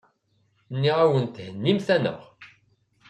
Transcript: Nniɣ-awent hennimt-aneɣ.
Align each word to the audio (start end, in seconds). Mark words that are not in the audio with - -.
Nniɣ-awent 0.73 1.41
hennimt-aneɣ. 1.45 2.21